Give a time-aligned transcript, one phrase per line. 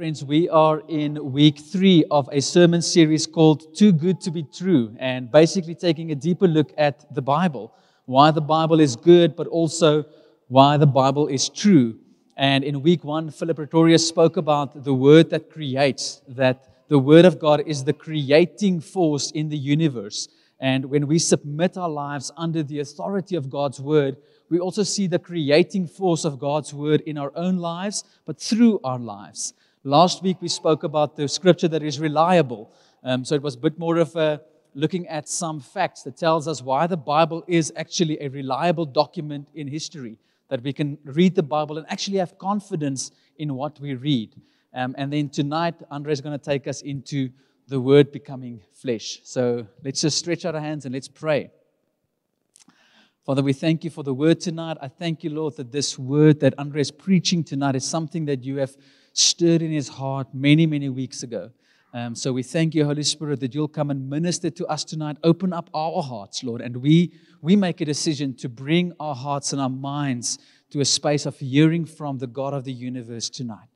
[0.00, 4.44] Friends, we are in week three of a sermon series called Too Good to Be
[4.44, 7.74] True, and basically taking a deeper look at the Bible,
[8.06, 10.06] why the Bible is good, but also
[10.48, 11.98] why the Bible is true.
[12.38, 17.26] And in week one, Philip Pretorius spoke about the word that creates, that the word
[17.26, 20.28] of God is the creating force in the universe.
[20.60, 24.16] And when we submit our lives under the authority of God's word,
[24.48, 28.80] we also see the creating force of God's word in our own lives, but through
[28.82, 29.52] our lives.
[29.84, 32.70] Last week we spoke about the scripture that is reliable.
[33.02, 34.42] Um, so it was a bit more of a
[34.74, 39.48] looking at some facts that tells us why the Bible is actually a reliable document
[39.54, 40.18] in history.
[40.48, 44.34] That we can read the Bible and actually have confidence in what we read.
[44.74, 47.30] Um, and then tonight, Andre is going to take us into
[47.66, 49.20] the Word becoming flesh.
[49.24, 51.52] So let's just stretch out our hands and let's pray.
[53.24, 54.76] Father, we thank you for the word tonight.
[54.80, 58.44] I thank you, Lord, that this word that Andre is preaching tonight is something that
[58.44, 58.76] you have
[59.12, 61.50] stirred in his heart many, many weeks ago.
[61.92, 65.16] Um, so we thank you, Holy Spirit, that you'll come and minister to us tonight.
[65.24, 69.52] Open up our hearts, Lord, and we, we make a decision to bring our hearts
[69.52, 70.38] and our minds
[70.70, 73.66] to a space of hearing from the God of the universe tonight.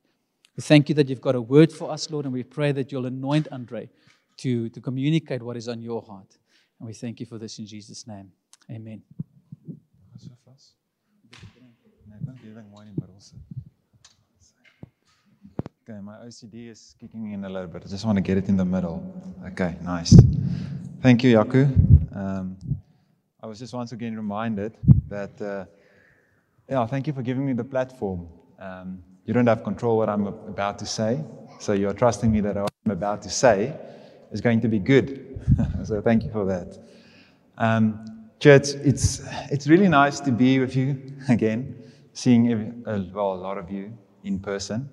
[0.55, 2.91] We thank you that you've got a word for us, Lord, and we pray that
[2.91, 3.89] you'll anoint Andre
[4.37, 6.37] to, to communicate what is on your heart.
[6.79, 8.31] And we thank you for this in Jesus' name.
[8.71, 9.01] Amen.
[15.87, 17.83] Okay, my OCD is kicking in a little bit.
[17.85, 19.03] I just want to get it in the middle.
[19.49, 20.19] Okay, nice.
[21.03, 21.65] Thank you, Jaco.
[22.15, 22.57] Um,
[23.43, 24.75] I was just once again reminded
[25.09, 25.65] that, uh,
[26.67, 28.27] yeah, thank you for giving me the platform.
[28.57, 31.23] Um, you don't have control what I'm about to say,
[31.59, 33.77] so you're trusting me that what I'm about to say
[34.31, 35.39] is going to be good.
[35.83, 36.79] so thank you for that.
[37.59, 40.99] Um, church, it's, it's really nice to be with you
[41.29, 41.75] again
[42.13, 44.89] seeing every, uh, well, a lot of you in person.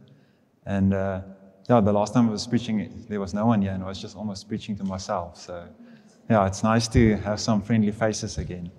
[0.66, 1.22] And uh,
[1.68, 4.00] yeah, the last time I was preaching, there was no one here, and I was
[4.00, 5.38] just almost preaching to myself.
[5.38, 5.66] So
[6.30, 8.70] yeah, it's nice to have some friendly faces again.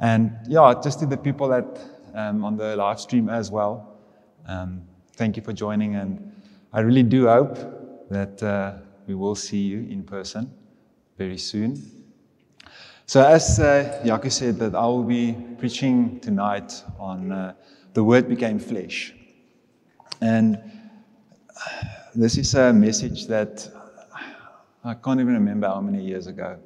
[0.00, 1.78] And yeah, just to the people that
[2.14, 3.98] um, on the live stream as well,
[4.46, 4.82] um,
[5.16, 5.96] thank you for joining.
[5.96, 6.32] And
[6.72, 8.74] I really do hope that uh,
[9.06, 10.52] we will see you in person
[11.16, 11.80] very soon.
[13.06, 17.54] So, as uh, Jaco said, that I will be preaching tonight on uh,
[17.92, 19.14] the Word became flesh.
[20.22, 20.58] And
[22.14, 23.68] this is a message that
[24.84, 26.58] I can't even remember how many years ago.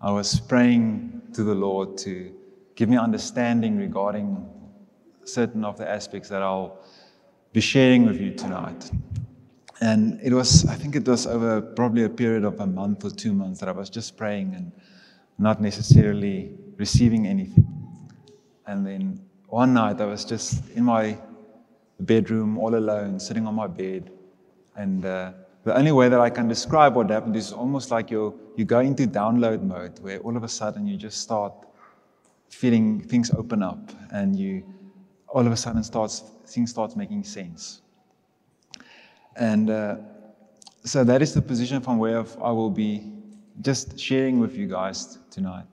[0.00, 2.32] I was praying to the Lord to
[2.74, 4.46] give me understanding regarding
[5.24, 6.78] certain of the aspects that I'll
[7.52, 8.90] be sharing with you tonight.
[9.80, 13.10] And it was, I think it was over probably a period of a month or
[13.10, 14.72] two months that I was just praying and
[15.38, 17.66] not necessarily receiving anything.
[18.66, 21.18] And then one night I was just in my
[22.00, 24.10] bedroom all alone, sitting on my bed.
[24.76, 25.32] And uh,
[25.64, 28.80] the only way that I can describe what happened is almost like you you go
[28.80, 31.52] into download mode where all of a sudden you just start
[32.48, 34.62] feeling things open up and you
[35.28, 37.82] all of a sudden starts things starts making sense.
[39.36, 39.96] And uh,
[40.84, 43.12] so that is the position from where I will be
[43.60, 45.66] just sharing with you guys tonight.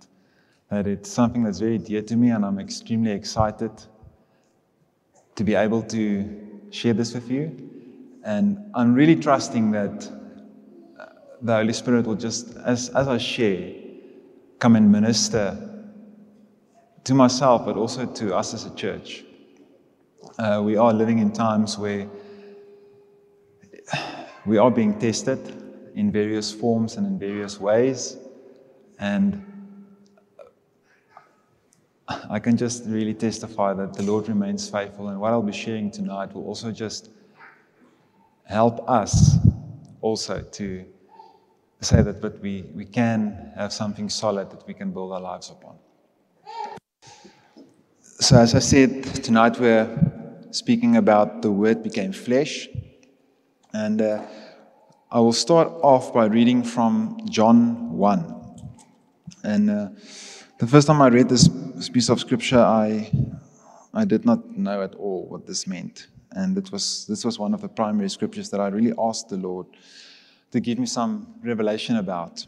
[0.69, 3.71] That it's something that's very dear to me, and I'm extremely excited
[5.35, 7.68] to be able to share this with you.
[8.23, 10.11] And I'm really trusting that
[10.99, 11.05] uh,
[11.41, 13.73] the Holy Spirit will just, as, as I share,
[14.59, 15.57] come and minister
[17.05, 19.23] to myself, but also to us as a church.
[20.37, 22.07] Uh, we are living in times where
[24.45, 25.39] we are being tested
[25.95, 28.17] in various forms and in various ways.
[28.99, 29.45] And
[32.29, 35.09] I can just really testify that the Lord remains faithful.
[35.09, 37.09] And what I'll be sharing tonight will also just
[38.49, 39.37] help us
[40.01, 40.83] also to
[41.81, 45.49] say that but we, we can have something solid that we can build our lives
[45.51, 45.75] upon.
[48.01, 49.87] So, as I said, tonight we're
[50.51, 52.67] speaking about the Word became flesh.
[53.71, 54.25] And uh,
[55.11, 58.35] I will start off by reading from John 1.
[59.43, 59.87] And uh,
[60.57, 61.47] the first time I read this
[61.93, 63.09] piece of scripture, I,
[63.93, 66.07] I did not know at all what this meant.
[66.31, 69.37] And it was, this was one of the primary scriptures that I really asked the
[69.37, 69.67] Lord
[70.51, 72.45] to give me some revelation about.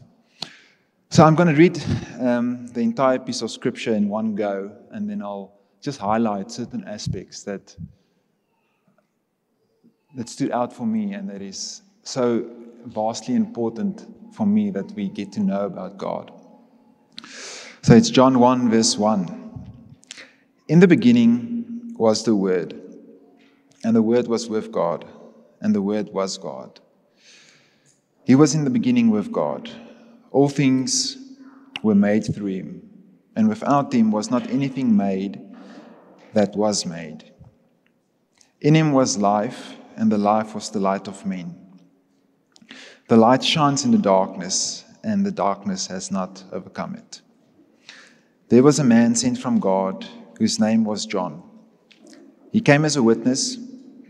[1.10, 1.82] So I'm going to read
[2.20, 6.84] um, the entire piece of scripture in one go, and then I'll just highlight certain
[6.84, 7.76] aspects that,
[10.14, 12.48] that stood out for me and that is so
[12.86, 16.32] vastly important for me that we get to know about God.
[17.82, 19.42] So it's John 1, verse 1.
[20.68, 22.80] In the beginning was the Word,
[23.84, 25.04] and the Word was with God,
[25.60, 26.80] and the Word was God.
[28.24, 29.70] He was in the beginning with God.
[30.30, 31.16] All things
[31.82, 32.88] were made through him,
[33.34, 35.40] and without him was not anything made
[36.32, 37.32] that was made.
[38.60, 41.58] In him was life, and the life was the light of men.
[43.08, 47.20] The light shines in the darkness, and the darkness has not overcome it.
[48.48, 50.06] There was a man sent from God
[50.38, 51.42] whose name was John.
[52.52, 53.58] He came as a witness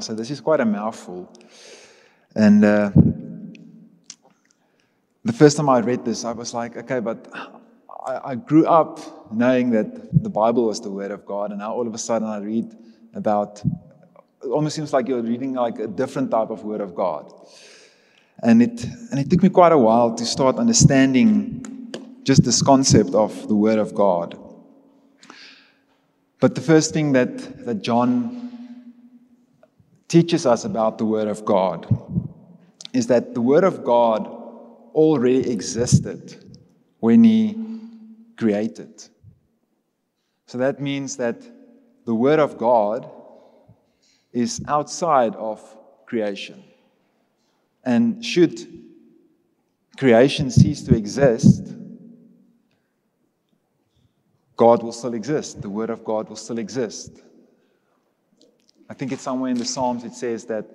[0.00, 1.32] So this is quite a mouthful.
[2.34, 2.90] And uh,
[5.24, 7.26] the first time I read this, I was like, okay, but
[8.06, 11.72] I, I grew up knowing that the Bible was the Word of God, and now
[11.72, 12.76] all of a sudden I read
[13.14, 13.62] about
[14.48, 17.32] it almost seems like you're reading like a different type of word of God.
[18.42, 21.64] And it and it took me quite a while to start understanding
[22.22, 24.38] just this concept of the word of God.
[26.40, 28.47] But the first thing that, that John
[30.08, 31.86] teaches us about the word of God
[32.92, 34.26] is that the word of God
[34.94, 36.44] already existed
[37.00, 37.56] when he
[38.36, 39.02] created.
[40.46, 41.42] So that means that
[42.06, 43.10] the word of God
[44.32, 45.62] is outside of
[46.06, 46.64] creation.
[47.84, 48.66] And should
[49.98, 51.74] creation cease to exist,
[54.56, 55.62] God will still exist.
[55.62, 57.22] The Word of God will still exist.
[58.88, 60.66] I think it's somewhere in the Psalms it says that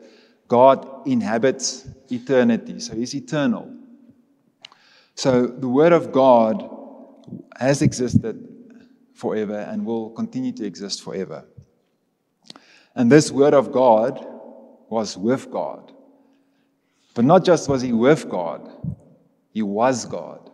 [0.47, 3.73] God inhabits eternity, so He's eternal.
[5.15, 6.69] So the Word of God
[7.57, 8.47] has existed
[9.13, 11.45] forever and will continue to exist forever.
[12.95, 14.25] And this word of God
[14.89, 15.91] was with God.
[17.13, 18.69] But not just was he with God,
[19.51, 20.49] he was God.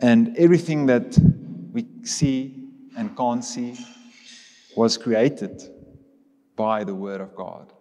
[0.00, 1.18] And everything that
[1.72, 3.76] we see and can't see
[4.78, 5.60] was created
[6.54, 7.72] by the Word of God.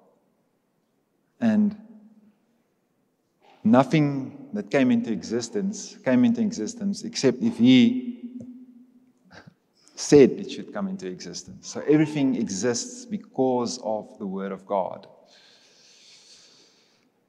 [1.40, 1.78] And
[3.64, 8.32] nothing that came into existence came into existence except if He
[9.94, 11.68] said it should come into existence.
[11.68, 15.06] So everything exists because of the Word of God.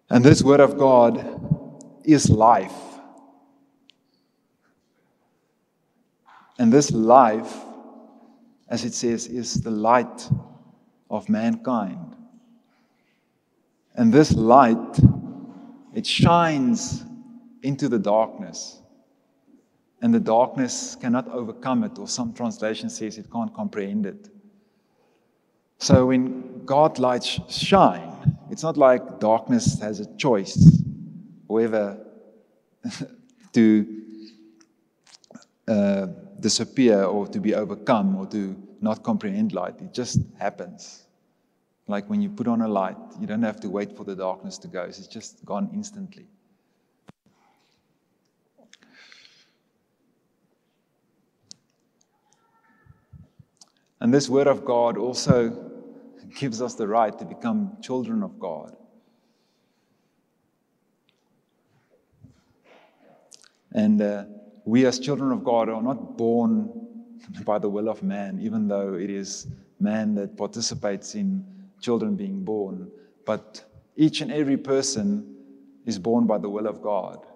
[0.09, 1.13] And this Word of God
[2.05, 2.81] is life.
[6.59, 7.55] And this life,
[8.69, 10.29] as it says, is the light
[11.11, 12.17] of mankind.
[13.95, 14.99] And this light,
[15.95, 17.05] it shines
[17.63, 18.83] into the darkness
[20.01, 24.29] and the darkness cannot overcome it, or some translation says it can't comprehend it.
[25.79, 30.83] So when God lights shine, it's not like darkness has a choice,
[31.47, 31.99] whether
[33.53, 34.03] to
[35.67, 36.07] uh,
[36.41, 39.81] disappear or to be overcome or to not comprehend light.
[39.81, 41.05] It just happens.
[41.87, 44.59] Like when you put on a light, you don't have to wait for the darkness
[44.59, 46.27] to go, it's just gone instantly.
[54.01, 55.51] And this Word of God also
[56.39, 58.77] gives us the right to become children of God.
[63.73, 64.25] And uh,
[64.69, 66.71] we, as children of God, are not born
[67.47, 69.47] by the will of man, even though it is
[69.81, 71.43] man that participates in
[71.81, 72.91] children being born.
[73.25, 73.65] but
[73.97, 75.35] each and every person
[75.85, 77.27] is born by the will of God.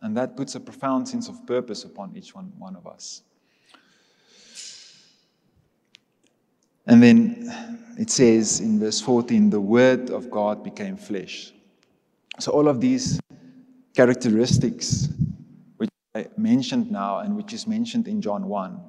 [0.00, 3.22] And that puts a profound sense of purpose upon each one, one of us.
[6.86, 7.52] And then
[7.98, 11.52] it says in verse 14, the word of God became flesh.
[12.38, 13.20] So all of these
[13.94, 15.08] characteristics
[16.12, 18.80] Uh, mentioned now and which is mentioned in John 1,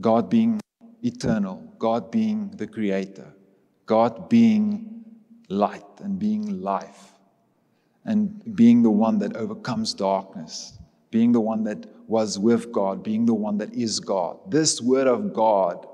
[0.00, 0.60] God being
[1.02, 3.34] eternal, God being the creator,
[3.86, 5.04] God being
[5.48, 7.12] light and being life,
[8.04, 10.78] and being the one that overcomes darkness,
[11.10, 14.38] being the one that was with God, being the one that is God.
[14.48, 15.88] This word of God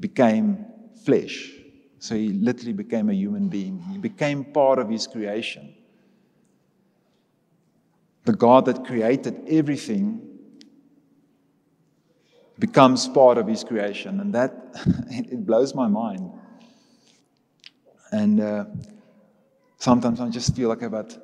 [0.00, 0.64] became
[1.04, 1.52] flesh.
[1.98, 3.82] So he literally became a human being.
[3.92, 5.74] He became part of his creation.
[8.26, 10.20] The God that created everything
[12.58, 14.20] becomes part of his creation.
[14.20, 14.52] And that,
[15.10, 16.32] it blows my mind.
[18.10, 18.64] And uh,
[19.78, 21.16] sometimes I just feel like about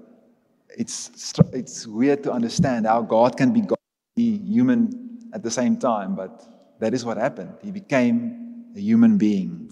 [0.79, 3.79] it's, it's weird to understand how God can be God,
[4.15, 6.43] be human at the same time, but
[6.79, 7.53] that is what happened.
[7.63, 9.71] He became a human being.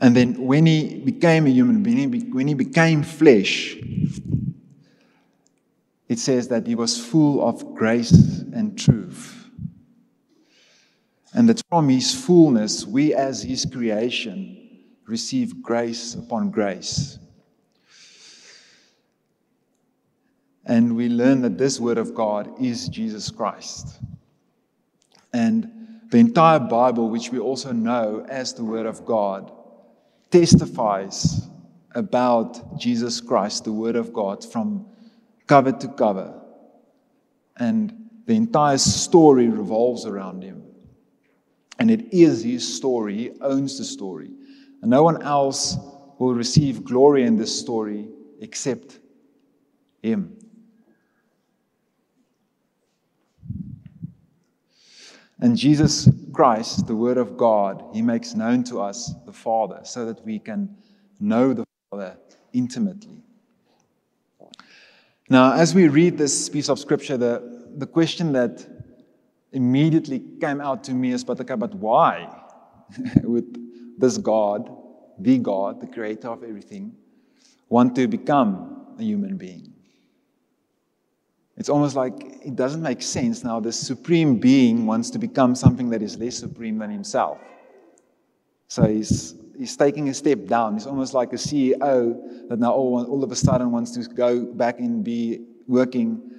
[0.00, 3.76] And then when he became a human being, when he became flesh,
[6.08, 8.12] it says that he was full of grace
[8.52, 9.48] and truth.
[11.32, 14.64] And that from his fullness, we as his creation
[15.06, 17.18] receive grace upon grace.
[20.66, 23.98] And we learn that this word of God is Jesus Christ.
[25.32, 25.70] And
[26.10, 29.52] the entire Bible, which we also know as the word of God,
[30.30, 31.48] testifies
[31.94, 34.86] about Jesus Christ, the word of God, from
[35.46, 36.40] cover to cover.
[37.56, 40.62] And the entire story revolves around him.
[41.78, 43.16] And it is his story.
[43.16, 44.30] He owns the story.
[44.82, 45.76] And no one else
[46.18, 48.08] will receive glory in this story
[48.40, 49.00] except
[50.02, 50.36] him.
[55.40, 60.06] And Jesus Christ, the Word of God, He makes known to us the Father so
[60.06, 60.74] that we can
[61.20, 62.16] know the Father
[62.52, 63.22] intimately.
[65.28, 68.66] Now, as we read this piece of scripture, the, the question that
[69.52, 72.28] immediately came out to me is, but okay, but why?
[73.22, 73.58] would
[73.96, 74.70] this God,
[75.18, 76.94] the God, the creator of everything,
[77.68, 79.72] want to become a human being?
[81.56, 82.14] It's almost like
[82.44, 83.60] it doesn't make sense now.
[83.60, 87.38] This supreme being wants to become something that is less supreme than himself.
[88.66, 90.74] So he's he's taking a step down.
[90.74, 94.44] He's almost like a CEO that now all, all of a sudden wants to go
[94.44, 96.30] back and be working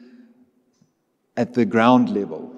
[1.37, 2.53] at the ground level.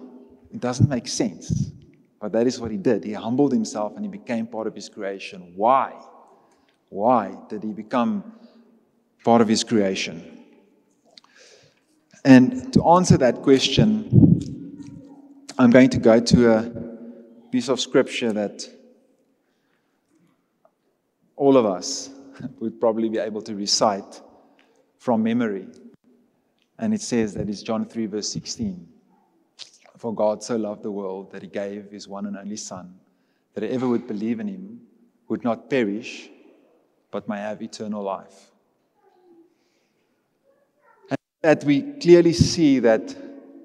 [0.53, 1.71] It doesn't make sense.
[2.19, 3.03] But that is what he did.
[3.03, 5.53] He humbled himself and he became part of his creation.
[5.55, 5.93] Why?
[6.89, 8.33] Why did he become
[9.23, 10.45] part of his creation?
[12.25, 14.09] And to answer that question,
[15.57, 16.71] I'm going to go to a
[17.51, 18.67] piece of scripture that
[21.37, 22.09] all of us
[22.59, 24.21] would probably be able to recite
[24.97, 25.67] from memory.
[26.79, 28.87] And it says that it's John 3, verse 16.
[29.97, 32.93] For God so loved the world that he gave his one and only Son,
[33.53, 34.81] that whoever would believe in him
[35.27, 36.29] would not perish,
[37.09, 38.51] but may have eternal life.
[41.09, 43.15] And that we clearly see that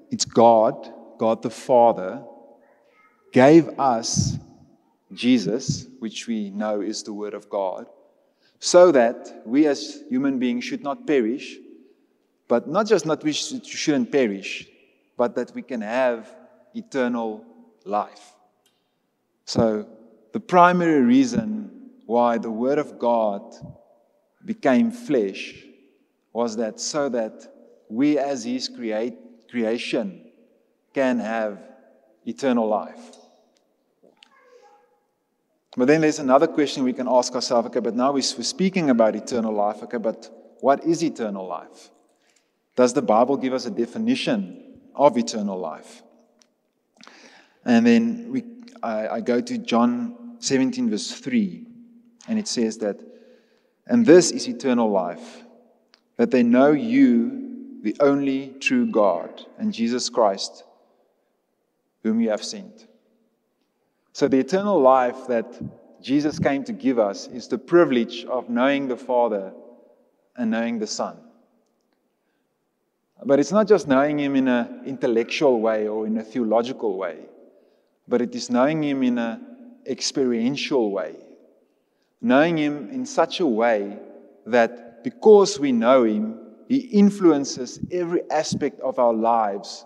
[0.09, 2.23] it's God, God the Father,
[3.31, 4.37] gave us
[5.13, 7.87] Jesus, which we know is the Word of God,
[8.59, 11.57] so that we as human beings should not perish,
[12.47, 14.67] but not just not we shouldn't perish,
[15.17, 16.33] but that we can have
[16.73, 17.43] eternal
[17.85, 18.33] life.
[19.45, 19.85] So,
[20.31, 23.41] the primary reason why the Word of God
[24.45, 25.55] became flesh
[26.31, 27.53] was that so that
[27.89, 29.15] we as His create,
[29.49, 30.31] creation
[30.93, 31.59] can have
[32.25, 33.22] eternal life.
[35.75, 39.15] But then there's another question we can ask ourselves okay, but now we're speaking about
[39.15, 39.81] eternal life.
[39.83, 40.29] Okay, but
[40.61, 41.89] what is eternal life?
[42.75, 46.03] Does the Bible give us a definition of eternal life?
[47.65, 48.43] And then we,
[48.81, 51.65] I, I go to John 17, verse 3,
[52.27, 52.99] and it says that,
[53.87, 55.43] and this is eternal life,
[56.17, 60.63] that they know you, the only true God, and Jesus Christ,
[62.03, 62.87] whom you have sent.
[64.13, 65.59] So, the eternal life that
[66.01, 69.51] Jesus came to give us is the privilege of knowing the Father
[70.35, 71.17] and knowing the Son.
[73.25, 77.17] But it's not just knowing Him in an intellectual way or in a theological way,
[78.07, 79.41] but it is knowing Him in an
[79.87, 81.15] experiential way.
[82.21, 83.97] knowing Him in such a way
[84.45, 86.39] that because we know Him,
[86.69, 89.85] He influences every aspect of our lives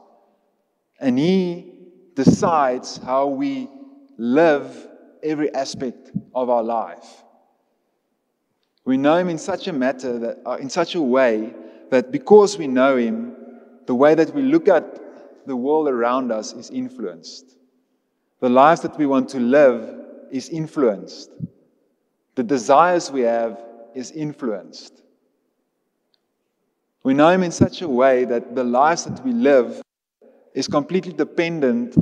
[0.99, 1.73] and He
[2.15, 3.69] decides how we
[4.17, 4.87] live
[5.23, 7.23] every aspect of our life.
[8.85, 11.53] We know Him in such a matter that, uh, in such a way
[11.91, 13.35] that because we know Him,
[13.85, 17.57] the way that we look at the world around us is influenced.
[18.39, 19.95] The lives that we want to live
[20.31, 21.31] is influenced.
[22.35, 23.63] The desires we have
[23.95, 25.01] is influenced.
[27.03, 29.81] We know Him in such a way that the lives that we live
[30.53, 31.95] is completely dependent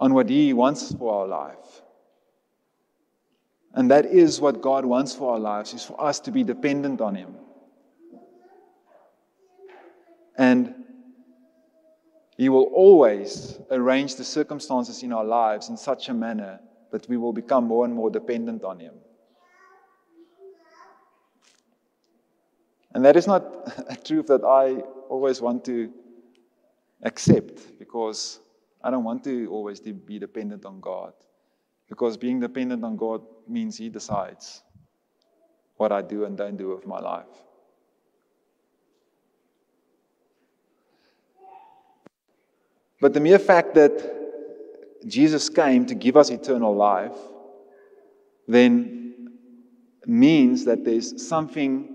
[0.00, 1.82] on what He wants for our life.
[3.74, 7.00] And that is what God wants for our lives, is for us to be dependent
[7.00, 7.34] on Him.
[10.36, 10.74] And
[12.36, 17.16] He will always arrange the circumstances in our lives in such a manner that we
[17.16, 18.94] will become more and more dependent on Him.
[22.94, 23.44] And that is not
[23.90, 25.92] a truth that I always want to
[27.02, 28.40] accept because
[28.82, 31.12] I don't want to always be dependent on God.
[31.88, 34.62] Because being dependent on God means He decides
[35.76, 37.26] what I do and don't do with my life.
[43.00, 44.16] But the mere fact that
[45.06, 47.16] Jesus came to give us eternal life
[48.48, 49.30] then
[50.04, 51.94] means that there's something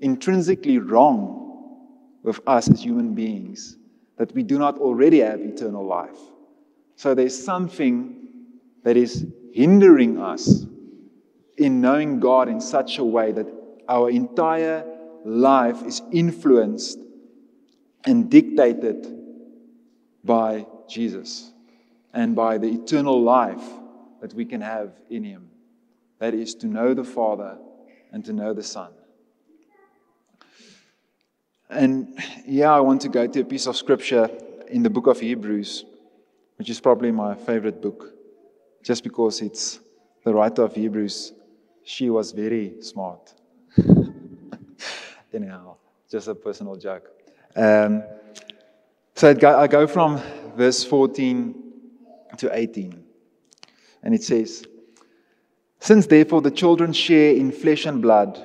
[0.00, 1.36] intrinsically wrong
[2.22, 3.76] with us as human beings
[4.20, 6.18] that we do not already have eternal life.
[6.94, 8.16] So there's something
[8.82, 9.24] that is
[9.54, 10.66] hindering us
[11.56, 13.46] in knowing God in such a way that
[13.88, 14.84] our entire
[15.24, 16.98] life is influenced
[18.04, 19.06] and dictated
[20.22, 21.50] by Jesus
[22.12, 23.64] and by the eternal life
[24.20, 25.48] that we can have in Him.
[26.18, 27.56] That is to know the Father
[28.12, 28.92] and to know the Son.
[31.70, 34.28] And yeah, I want to go to a piece of scripture
[34.68, 35.84] in the book of Hebrews,
[36.56, 38.12] which is probably my favorite book,
[38.82, 39.78] just because it's
[40.24, 41.32] the writer of Hebrews.
[41.84, 43.34] She was very smart.
[45.32, 45.76] Anyhow,
[46.10, 47.08] just a personal joke.
[47.54, 48.02] Um,
[49.14, 50.20] so I go from
[50.56, 51.54] verse 14
[52.38, 53.04] to 18,
[54.02, 54.66] and it says,
[55.78, 58.44] Since therefore the children share in flesh and blood,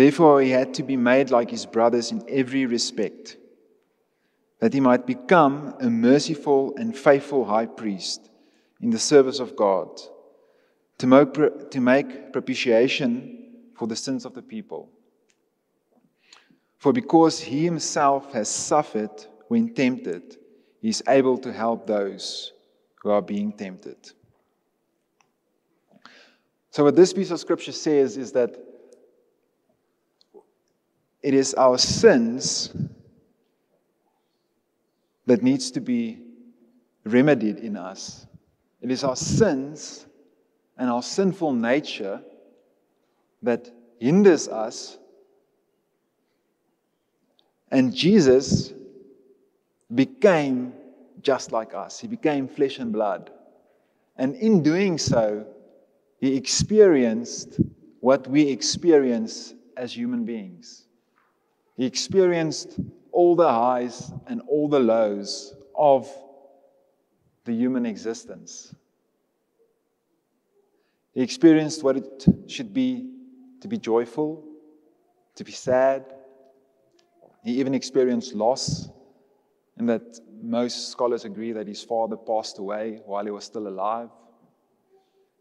[0.00, 3.36] Therefore, he had to be made like his brothers in every respect,
[4.58, 8.30] that he might become a merciful and faithful high priest
[8.80, 10.00] in the service of God,
[10.96, 14.88] to make, propitiation for the sins of the people.
[16.78, 20.38] For because he himself has suffered when tempted,
[20.80, 22.54] he is able to help those
[23.02, 23.98] who are being tempted.
[26.70, 28.69] So, what this piece of scripture says is that
[31.22, 32.72] it is our sins
[35.26, 36.18] that needs to be
[37.04, 38.26] remedied in us.
[38.80, 40.06] It is our sins
[40.78, 42.22] and our sinful nature
[43.42, 44.98] that hinders us.
[47.70, 48.72] And Jesus
[49.94, 50.72] became
[51.22, 52.00] just like us.
[52.00, 53.30] He became flesh and blood.
[54.16, 55.46] And in doing so,
[56.18, 57.60] he experienced
[58.00, 60.86] what we experience as human beings.
[61.80, 62.78] He experienced
[63.10, 66.06] all the highs and all the lows of
[67.46, 68.74] the human existence.
[71.14, 73.08] He experienced what it should be
[73.62, 74.44] to be joyful,
[75.36, 76.04] to be sad.
[77.44, 78.90] He even experienced loss,
[79.78, 84.10] and that most scholars agree that his father passed away while he was still alive.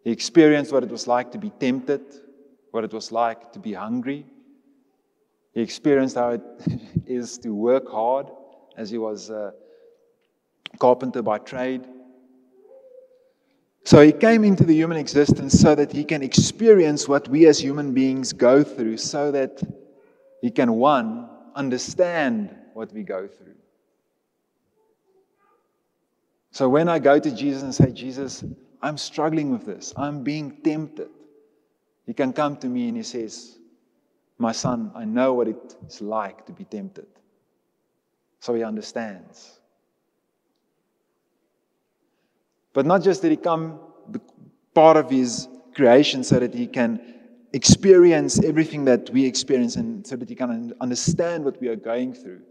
[0.05, 2.01] He experienced what it was like to be tempted,
[2.71, 4.25] what it was like to be hungry.
[5.53, 6.41] He experienced how it
[7.05, 8.27] is to work hard
[8.77, 9.53] as he was a
[10.77, 11.85] carpenter by trade.
[13.83, 17.59] So he came into the human existence so that he can experience what we as
[17.59, 19.61] human beings go through, so that
[20.41, 23.55] he can, one, understand what we go through.
[26.51, 28.43] So when I go to Jesus and say, Jesus,
[28.81, 29.93] I'm struggling with this.
[29.95, 31.09] I'm being tempted.
[32.05, 33.57] He can come to me and he says,
[34.39, 37.05] My son, I know what it's like to be tempted.
[38.39, 39.59] So he understands.
[42.73, 43.79] But not just that he come
[44.73, 47.01] part of his creation so that he can
[47.51, 52.13] experience everything that we experience and so that he can understand what we are going
[52.13, 52.41] through,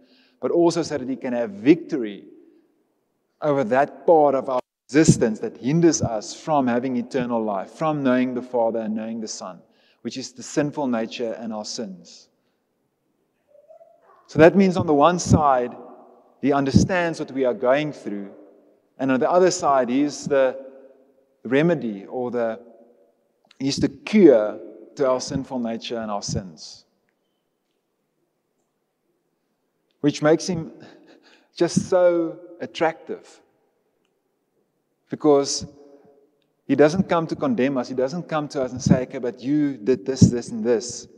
[0.41, 2.25] but also so that he can have victory
[3.41, 8.35] over that part of our existence that hinders us from having eternal life, from knowing
[8.35, 9.61] the Father and knowing the Son,
[10.09, 12.31] which is the sinful nature and our sins.
[14.27, 15.77] So that means on the one side,
[16.41, 18.31] he understands what we are going through,
[18.99, 20.65] and on the other side, he is the
[21.45, 22.59] remedy or the
[23.59, 24.59] he's the cure
[24.97, 26.87] to our sinful nature and our sins.
[30.01, 30.73] Which makes him
[31.55, 33.43] just so attractive.
[35.11, 35.67] Because
[36.69, 37.89] he doesn't come to condemn us.
[37.89, 41.09] He doesn't come to us and say, okay, but you did this, this, and this.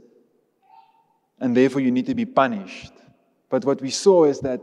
[1.40, 2.92] And therefore you need to be punished.
[3.48, 4.60] But what we saw is that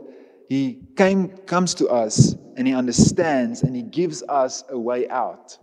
[0.48, 5.58] he came, comes to us and he understands and he gives us a way out.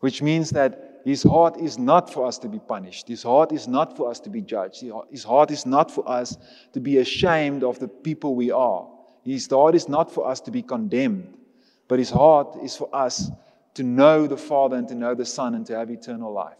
[0.00, 3.08] Which means that his heart is not for us to be punished.
[3.08, 4.82] His heart is not for us to be judged.
[5.10, 6.38] His heart is not for us
[6.72, 8.88] to be ashamed of the people we are.
[9.24, 11.36] His heart is not for us to be condemned.
[11.86, 13.30] But his heart is for us
[13.74, 16.56] to know the Father and to know the Son and to have eternal life.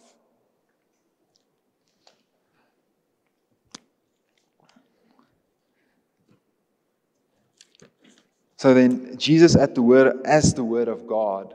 [8.57, 11.53] So then, Jesus at the word, as the Word of God,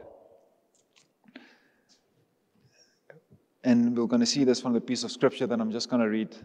[3.63, 6.01] and we're going to see this from the piece of scripture that I'm just going
[6.01, 6.35] to read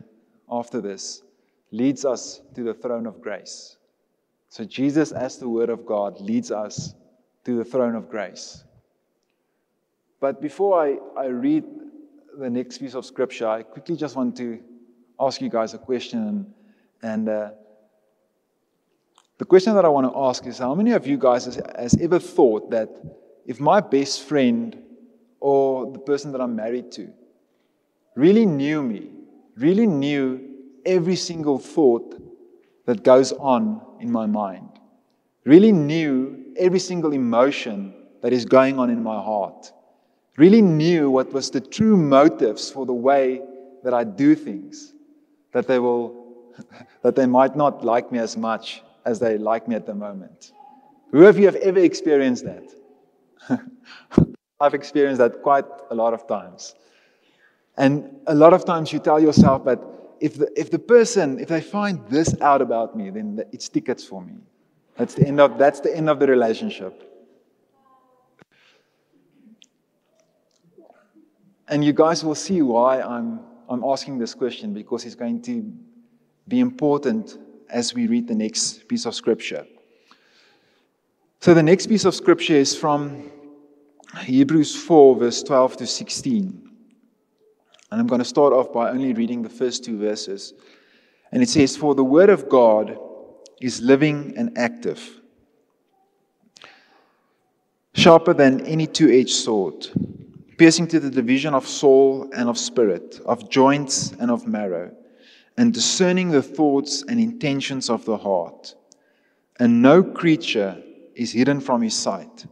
[0.49, 1.25] after this,
[1.73, 3.77] leads us to the throne of grace.
[4.51, 6.95] So, Jesus, as the Word of God, leads us
[7.45, 8.63] to the throne of grace.
[10.23, 11.65] But before I, I read
[12.39, 14.61] the next piece of scripture, I quickly just want to
[15.19, 16.55] ask you guys a question.
[17.03, 17.51] And, uh,
[19.39, 21.97] the question that I want to ask is how many of you guys has, has
[22.01, 22.89] ever thought that
[23.47, 24.81] if my best friend
[25.41, 27.13] or the person that I'm married to
[28.15, 29.11] really knew me,
[29.57, 30.55] really knew
[30.87, 32.15] every single thought
[32.87, 34.69] that goes on in my mind,
[35.45, 39.73] really knew every single emotion that is going on in my heart,
[40.37, 43.43] really knew what was the true motives for the way
[43.83, 44.95] that I do things,
[45.53, 46.55] that they will,
[47.03, 50.53] that they might not like me as much as they like me at the moment.
[51.11, 52.65] Who of you have ever experienced that?
[54.61, 56.75] I've experienced that quite a lot of times.
[57.77, 61.49] And a lot of times you tell yourself, but if the, if the person, if
[61.49, 64.35] they find this out about me, then it's tickets for me.
[64.97, 67.12] That's the end of, that's the, end of the relationship.
[71.73, 75.73] And you guys will see why I'm, I'm asking this question because it's going to
[76.47, 77.39] be important
[77.71, 79.67] as we read the next piece of scripture.
[81.41, 83.33] So, the next piece of scripture is from
[84.19, 86.71] Hebrews 4, verse 12 to 16.
[87.91, 90.53] And I'm going to start off by only reading the first two verses.
[91.33, 92.99] And it says, For the word of God
[93.63, 95.23] is living and active,
[97.95, 99.87] sharper than any two edged sword,
[100.63, 104.93] piercing to the division of soul and of spirit, of joints and of marrow
[105.57, 108.77] and discerning the thoughts and intentions of the heart.
[109.59, 110.81] And no creature
[111.17, 112.47] is hidden from his sight,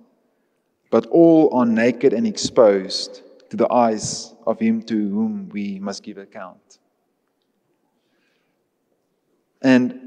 [0.91, 6.03] but all are naked and exposed to the eyes of him to whom we must
[6.03, 6.81] give account.
[9.63, 10.01] And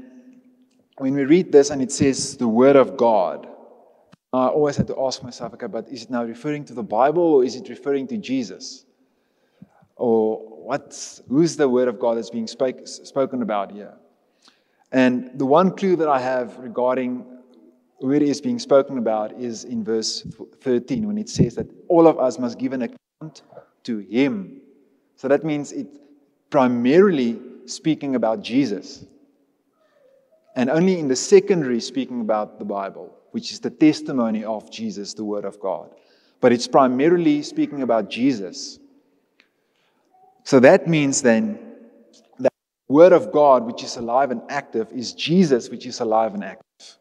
[0.98, 3.48] when we read this and it says the Word of God,
[4.34, 7.22] I always had to ask myself, okay, but is it now referring to the Bible
[7.22, 8.84] or is it referring to Jesus?
[9.96, 13.94] Or what's, who's the word of God that's being spoke, spoken about here?
[14.92, 17.24] And the one clue that I have regarding
[18.00, 20.26] who it is being spoken about is in verse
[20.60, 23.42] 13 when it says that all of us must give an account
[23.84, 24.60] to Him.
[25.16, 25.86] So that means it
[26.50, 29.04] primarily speaking about Jesus.
[30.54, 35.14] And only in the secondary speaking about the Bible, which is the testimony of Jesus,
[35.14, 35.90] the Word of God.
[36.40, 38.78] But it's primarily speaking about Jesus.
[40.44, 41.58] So that means then
[42.38, 42.52] that
[42.86, 46.44] the Word of God, which is alive and active, is Jesus, which is alive and
[46.44, 46.98] active.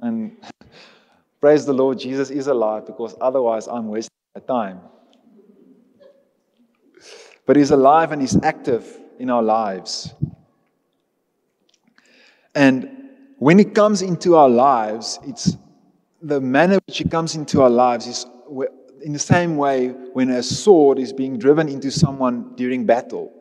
[0.00, 0.36] And
[1.40, 4.80] praise the Lord, Jesus is alive because otherwise I'm wasting my time.
[7.46, 8.86] But He's alive and He's active
[9.18, 10.12] in our lives.
[12.54, 12.88] And
[13.38, 15.56] when it comes into our lives, it's
[16.22, 18.26] the manner which it comes into our lives is
[19.02, 23.32] in the same way when a sword is being driven into someone during battle,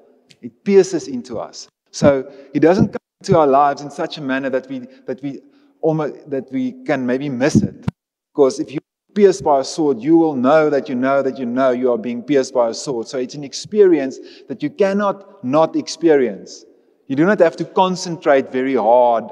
[0.42, 1.68] it pierces into us.
[1.92, 5.42] So it doesn't come into our lives in such a manner that we, that we,
[5.82, 7.86] almost, that we can maybe miss it.
[8.34, 8.80] Because if you
[9.16, 11.98] pierced by a sword, you will know that you know that you know you are
[11.98, 13.08] being pierced by a sword.
[13.08, 16.66] So it's an experience that you cannot not experience.
[17.08, 19.26] You do not have to concentrate very hard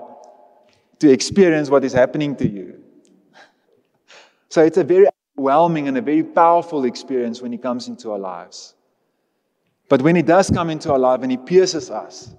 [0.99, 2.81] to experience what is happening to you.
[4.49, 5.07] So it's a very
[5.37, 8.75] overwhelming and a very powerful experience when He comes into our lives.
[9.89, 12.33] But when He does come into our life and He pierces us,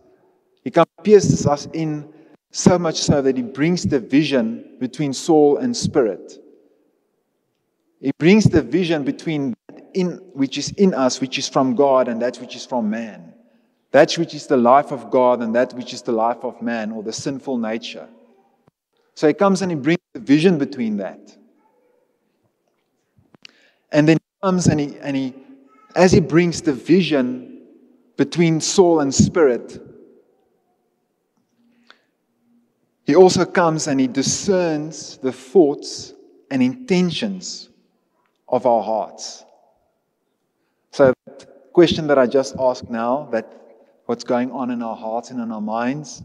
[0.62, 2.12] He comes, pierces us in
[2.50, 6.38] so much so that He brings the vision between soul and spirit.
[8.00, 9.54] He brings the vision between
[9.94, 13.32] in which is in us, which is from God, and that which is from man.
[13.92, 16.92] That which is the life of God and that which is the life of man,
[16.92, 18.08] or the sinful nature.
[19.14, 21.36] So he comes and he brings the vision between that.
[23.92, 25.34] And then he comes and he, and he
[25.94, 27.62] as he brings the vision
[28.16, 29.78] between soul and spirit,
[33.04, 36.14] he also comes and he discerns the thoughts
[36.50, 37.68] and intentions
[38.48, 39.44] of our hearts.
[40.92, 43.61] So, the question that I just asked now, that
[44.12, 46.22] what's going on in our hearts and in our minds,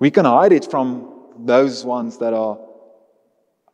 [0.00, 2.58] we can hide it from those ones that are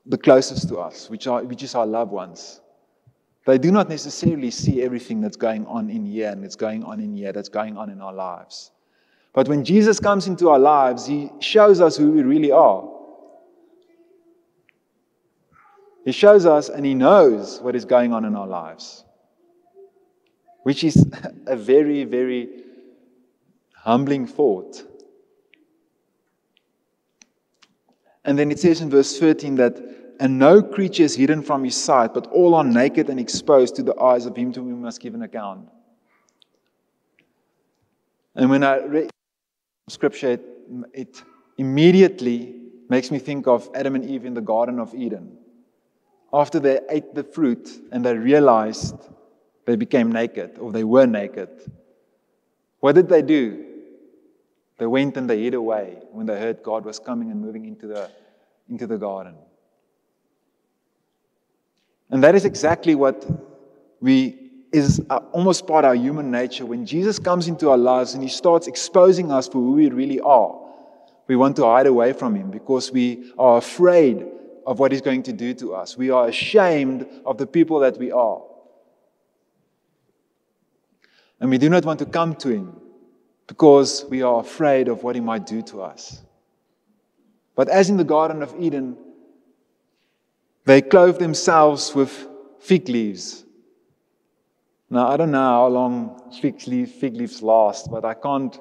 [0.04, 2.60] the closest to us, which, are, which is our loved ones.
[3.46, 7.00] They do not necessarily see everything that's going on in here and that's going on
[7.00, 8.72] in here, that's going on in our lives.
[9.32, 12.86] But when Jesus comes into our lives, he shows us who we really are.
[16.04, 19.02] He shows us and he knows what is going on in our lives,
[20.64, 21.10] which is
[21.46, 22.61] a very, very
[23.82, 24.84] humbling thought.
[28.24, 29.80] And then it says in verse 13 that,
[30.20, 33.82] and no creature is hidden from his sight, but all are naked and exposed to
[33.82, 35.68] the eyes of him to whom we must give an account.
[38.36, 39.10] And when I read
[39.88, 40.44] scripture, it,
[40.94, 41.22] it
[41.58, 42.54] immediately
[42.88, 45.36] makes me think of Adam and Eve in the Garden of Eden.
[46.32, 48.94] After they ate the fruit and they realized
[49.66, 51.48] they became naked or they were naked,
[52.78, 53.71] what did they do?
[54.82, 57.86] They went and they hid away when they heard God was coming and moving into
[57.86, 58.10] the,
[58.68, 59.36] into the garden.
[62.10, 63.24] And that is exactly what
[64.00, 65.00] we is
[65.32, 66.66] almost part of our human nature.
[66.66, 70.18] When Jesus comes into our lives and he starts exposing us for who we really
[70.18, 70.58] are,
[71.28, 74.26] we want to hide away from him because we are afraid
[74.66, 75.96] of what he's going to do to us.
[75.96, 78.42] We are ashamed of the people that we are.
[81.38, 82.81] And we do not want to come to him
[83.52, 86.22] because we are afraid of what he might do to us.
[87.54, 88.96] But as in the Garden of Eden,
[90.64, 92.28] they clothe themselves with
[92.60, 93.44] fig leaves.
[94.88, 98.58] Now, I don't know how long fig, leaf, fig leaves last, but I can't,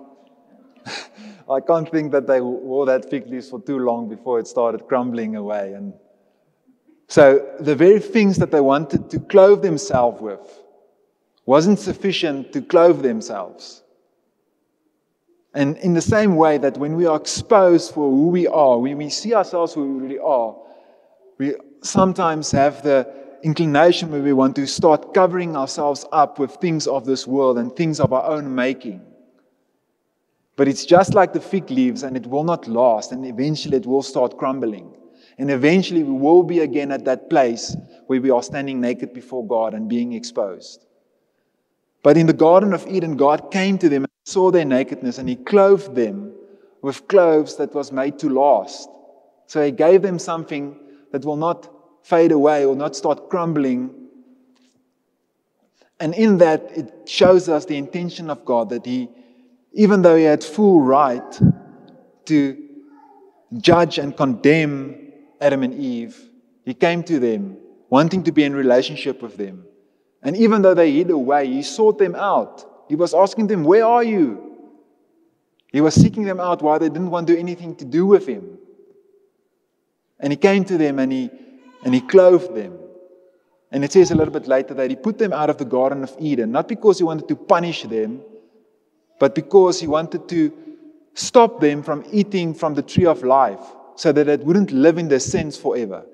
[1.49, 4.89] I can't think that they wore that fig leaves for too long before it started
[4.89, 5.71] crumbling away.
[5.71, 5.93] And
[7.08, 10.60] so, the very things that they wanted to clothe themselves with
[11.45, 13.84] wasn't sufficient to clothe themselves.
[15.53, 18.97] And in the same way that when we are exposed for who we are, when
[18.97, 20.55] we see ourselves who we really are,
[21.37, 23.11] we sometimes have the
[23.43, 27.75] inclination where we want to start covering ourselves up with things of this world and
[27.75, 29.01] things of our own making.
[30.55, 33.85] But it's just like the fig leaves, and it will not last, and eventually it
[33.85, 34.95] will start crumbling.
[35.37, 37.75] And eventually we will be again at that place
[38.07, 40.85] where we are standing naked before God and being exposed.
[42.03, 45.36] But in the Garden of Eden, God came to them saw their nakedness, and He
[45.36, 46.34] clothed them
[46.81, 48.89] with clothes that was made to last.
[49.47, 50.77] So He gave them something
[51.12, 51.69] that will not
[52.03, 53.93] fade away or not start crumbling.
[55.99, 59.10] And in that, it shows us the intention of God that He,
[59.73, 61.39] even though He had full right
[62.25, 62.57] to
[63.57, 66.29] judge and condemn Adam and Eve,
[66.65, 67.57] He came to them
[67.91, 69.65] wanting to be in relationship with them.
[70.23, 72.65] And even though they hid away, he sought them out.
[72.91, 74.58] He was asking them, Where are you?
[75.71, 78.27] He was seeking them out while they didn't want to do anything to do with
[78.27, 78.58] him.
[80.19, 81.30] And he came to them and he,
[81.86, 82.77] and he clothed them.
[83.71, 86.04] And it says a little bit later that he put them out of the Garden
[86.04, 88.19] of Eden, not because he wanted to punish them,
[89.21, 90.51] but because he wanted to
[91.13, 93.63] stop them from eating from the tree of life
[93.95, 96.06] so that it wouldn't live in their sins forever.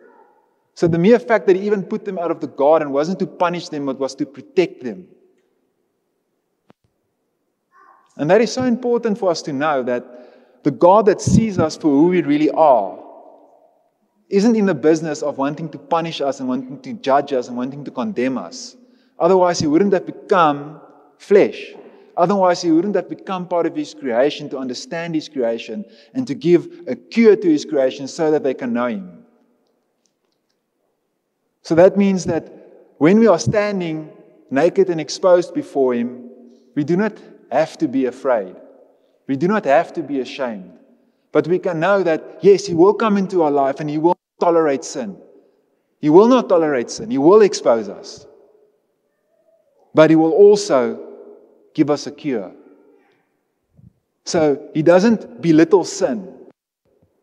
[0.75, 3.25] So the mere fact that he even put them out of the garden wasn't to
[3.25, 5.07] punish them, it was to protect them.
[8.17, 11.77] And that is so important for us to know that the God that sees us
[11.77, 12.99] for who we really are
[14.29, 17.55] isn't in the business of wanting to punish us and wanting to judge us and
[17.55, 18.75] wanting to condemn us.
[19.19, 20.81] Otherwise, he wouldn't have become
[21.17, 21.73] flesh.
[22.17, 26.33] Otherwise, he wouldn't have become part of his creation to understand his creation and to
[26.33, 29.23] give a cure to his creation so that they can know him.
[31.61, 32.51] So that means that
[32.97, 34.11] when we are standing
[34.49, 36.29] naked and exposed before him,
[36.75, 37.13] we do not
[37.51, 38.55] have to be afraid.
[39.27, 40.73] We do not have to be ashamed.
[41.31, 44.17] But we can know that, yes, He will come into our life and He will
[44.39, 45.17] tolerate sin.
[45.99, 47.11] He will not tolerate sin.
[47.11, 48.25] He will expose us.
[49.93, 51.03] But He will also
[51.73, 52.51] give us a cure.
[54.25, 56.33] So He doesn't belittle sin,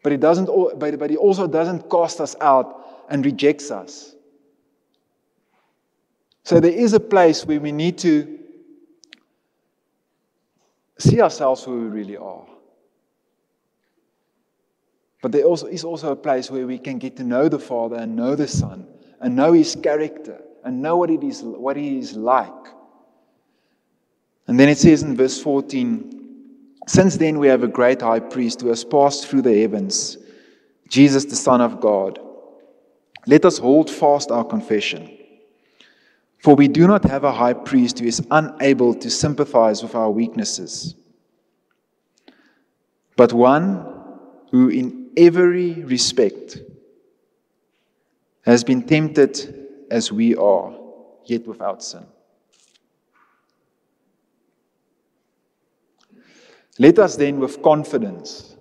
[0.03, 4.15] but He, doesn't, but he also doesn't cast us out and rejects us.
[6.45, 8.39] So there is a place where we need to
[10.98, 12.46] see ourselves who we really are.
[15.22, 17.96] But there also is also a place where we can get to know the Father
[17.96, 18.87] and know the Son
[19.20, 22.52] and know His character and know what it is, what He is like.
[24.46, 28.61] And then it says in verse 14, Since then we have a great high priest
[28.61, 30.18] who has passed through the heavens,
[30.88, 32.18] Jesus the Son of God.
[33.26, 35.11] Let us hold fast our confession.
[36.44, 40.11] For we do not have a high priest who is unable to sympathize with our
[40.11, 40.94] weaknesses,
[43.16, 43.87] but one
[44.50, 46.59] who in every respect
[48.42, 50.76] has been tempted as we are,
[51.24, 52.04] yet without sin.
[56.78, 58.54] Let us then, with confidence,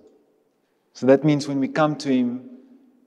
[0.94, 2.48] so that means when we come to Him,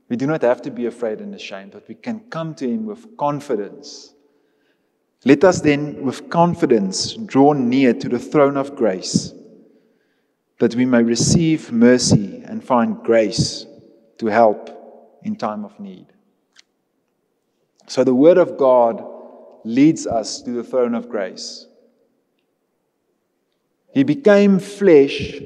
[0.08, 2.86] we do not have to be afraid and ashamed, but we can come to Him
[2.86, 4.14] with confidence.
[5.26, 9.34] Let us then, with confidence, draw near to the throne of grace
[10.60, 13.66] that we may receive mercy and find grace
[14.18, 14.70] to help
[15.24, 16.08] in time of need.
[17.88, 19.04] So the Word of God
[19.64, 21.68] leads us to the throne of grace.
[23.94, 25.42] He became flesh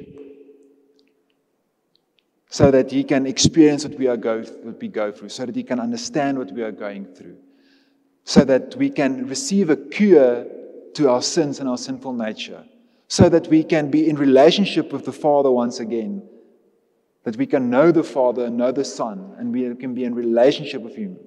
[2.50, 5.56] so that he can experience what we, are go, what we go through, so that
[5.56, 7.38] he can understand what we are going through,
[8.24, 10.46] so that we can receive a cure
[10.94, 12.64] to our sins and our sinful nature
[13.12, 16.24] so that we can be in relationship with the Father once again.
[17.26, 20.16] That we can know the Father and know the Son, and we can be in
[20.16, 21.18] relationship with Him.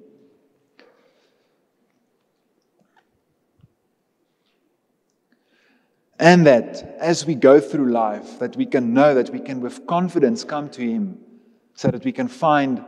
[6.17, 9.85] And that as we go through life, that we can know that we can with
[9.85, 11.19] confidence come to Him
[11.75, 12.83] so that we can find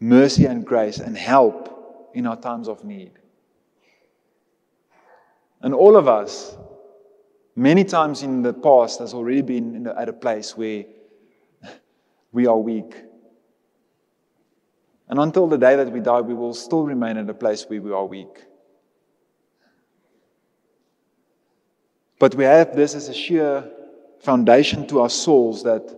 [0.00, 1.73] mercy and grace and help
[2.14, 3.12] in our times of need.
[5.60, 6.56] And all of us,
[7.56, 10.84] many times in the past has already been at a place where
[12.32, 12.94] we are weak.
[15.08, 17.80] And until the day that we die, we will still remain at a place where
[17.80, 18.44] we are weak.
[22.18, 23.70] But we have this as a sheer
[24.20, 25.94] foundation to our souls that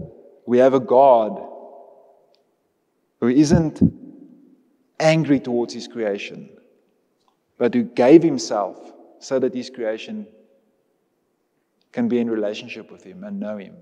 [0.46, 1.40] we have a God
[3.20, 3.80] who isn't
[4.98, 6.48] angry towards his creation,
[7.58, 10.26] but who gave himself so that his creation
[11.96, 13.74] can be in relationship with Him and know Him.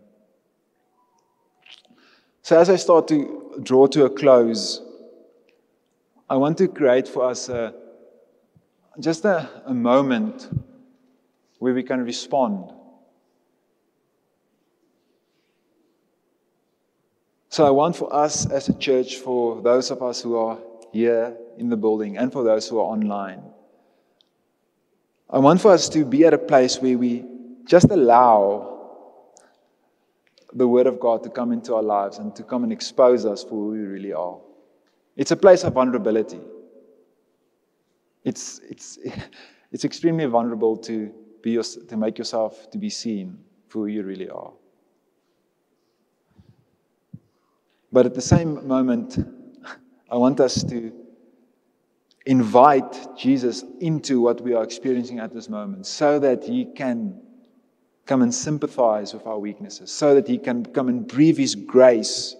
[2.42, 4.80] So, as I start to draw to a close,
[6.30, 7.74] I want to create for us a,
[9.00, 10.48] just a, a moment
[11.58, 12.70] where we can respond.
[17.48, 20.58] So, I want for us as a church, for those of us who are
[20.94, 23.42] here in the building and for those who are online,
[25.28, 27.24] I want for us to be at a place where we
[27.66, 28.70] just allow
[30.52, 33.42] the Word of God to come into our lives and to come and expose us
[33.42, 34.38] for who we really are.
[35.16, 36.40] It's a place of vulnerability.
[38.22, 39.00] It's, it's,
[39.72, 44.04] it's extremely vulnerable to, be your, to make yourself to be seen for who you
[44.04, 44.52] really are.
[47.90, 49.18] But at the same moment,
[50.14, 50.92] I want us to
[52.24, 57.20] invite Jesus into what we are experiencing at this moment so that he can
[58.06, 62.36] come and sympathize with our weaknesses so that He can come and breathe His grace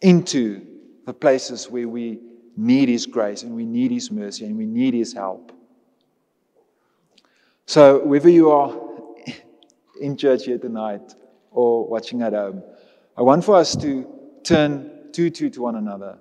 [0.00, 0.66] into
[1.06, 2.20] the places where we
[2.56, 5.52] need His grace and we need His mercy and we need His help.
[7.66, 8.74] So, whether you are
[10.00, 11.14] in church here tonight
[11.50, 12.62] or watching at home,
[13.16, 14.06] I want for us to
[14.42, 16.18] turn two, two to one another.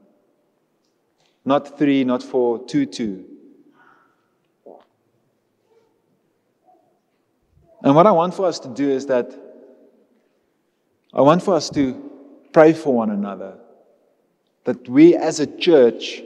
[1.46, 3.26] Not three, not four, two, two.
[7.82, 9.34] And what I want for us to do is that
[11.14, 12.12] I want for us to
[12.52, 13.56] pray for one another.
[14.70, 16.22] that we as a church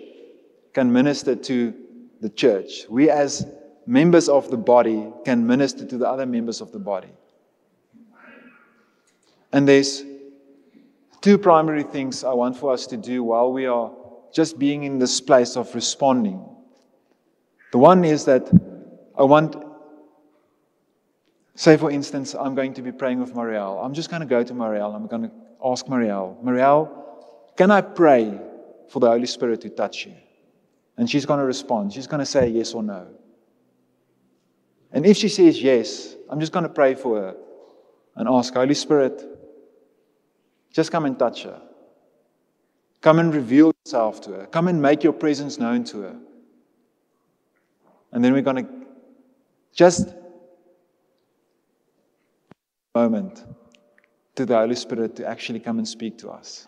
[0.73, 1.73] can minister to
[2.19, 2.85] the church.
[2.89, 3.45] We as
[3.85, 7.07] members of the body can minister to the other members of the body.
[9.53, 10.03] And there's
[11.23, 13.91] two primary things I want for us to do while we are
[14.33, 16.45] just being in this place of responding.
[17.71, 18.51] The one is that
[19.17, 19.55] I want,
[21.55, 23.83] say for instance, I'm going to be praying with Marielle.
[23.83, 24.93] I'm just going to go to Marielle.
[24.93, 25.31] I'm going to
[25.63, 26.91] ask Marielle, Marielle,
[27.55, 28.37] can I pray
[28.89, 30.15] for the Holy Spirit to touch you?
[30.97, 31.93] And she's going to respond.
[31.93, 33.07] She's going to say yes or no.
[34.91, 37.35] And if she says yes, I'm just going to pray for her
[38.15, 39.32] and ask, Holy Spirit,
[40.73, 41.61] just come and touch her.
[42.99, 44.45] Come and reveal yourself to her.
[44.47, 46.15] Come and make your presence known to her.
[48.11, 48.71] And then we're going to
[49.73, 50.09] just
[52.95, 53.43] A moment
[54.35, 56.67] to the Holy Spirit to actually come and speak to us.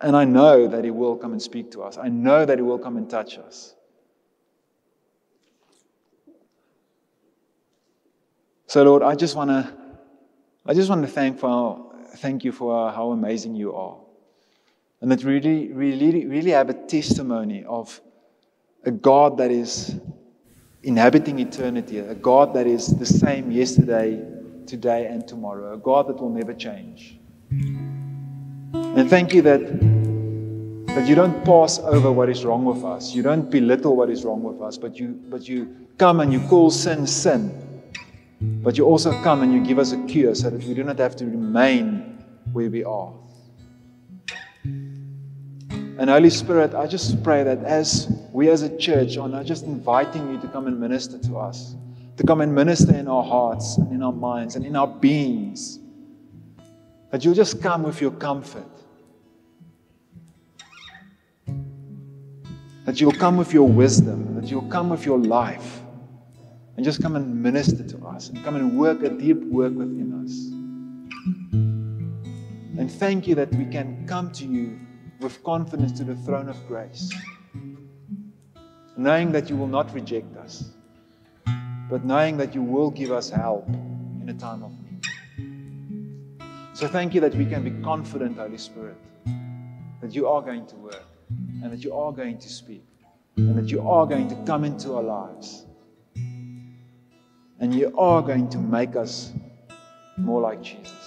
[0.00, 1.98] And I know that He will come and speak to us.
[1.98, 3.74] I know that He will come and touch us.
[8.66, 9.72] So, Lord, I just want to,
[10.66, 11.85] I just want to thank for,
[12.16, 13.98] thank you for how amazing you are,
[15.00, 18.00] and that really, really, really have a testimony of
[18.84, 19.96] a God that is
[20.82, 24.22] inhabiting eternity, a God that is the same yesterday,
[24.66, 27.18] today, and tomorrow, a God that will never change.
[28.72, 29.60] And thank you that,
[30.94, 33.14] that you don't pass over what is wrong with us.
[33.14, 36.40] You don't belittle what is wrong with us, but you, but you come and you
[36.48, 37.65] call sin sin.
[38.40, 40.98] But you also come and you give us a cure so that we do not
[40.98, 43.12] have to remain where we are.
[45.98, 49.64] And Holy Spirit, I just pray that as we as a church are now just
[49.64, 51.74] inviting you to come and minister to us,
[52.18, 55.78] to come and minister in our hearts and in our minds and in our beings,
[57.10, 58.66] that you'll just come with your comfort.
[62.84, 65.80] That you'll come with your wisdom, that you'll come with your life,
[66.76, 70.12] and just come and minister to us, and come and work a deep work within
[70.22, 70.52] us.
[72.78, 74.78] And thank you that we can come to you
[75.20, 77.10] with confidence to the throne of grace,
[78.96, 80.70] knowing that you will not reject us,
[81.88, 85.02] but knowing that you will give us help in a time of need.
[86.74, 88.98] So thank you that we can be confident, Holy Spirit,
[90.02, 91.06] that you are going to work
[91.62, 92.84] and that you are going to speak
[93.36, 95.64] and that you are going to come into our lives
[97.60, 99.32] and you are going to make us
[100.16, 101.05] more like Jesus.